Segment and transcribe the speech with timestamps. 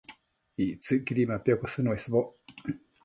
[0.63, 2.27] Ictsëcquidi mapiocosën uesboc